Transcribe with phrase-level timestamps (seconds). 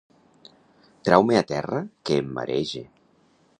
[1.09, 2.85] Trau-me a terra que em marege.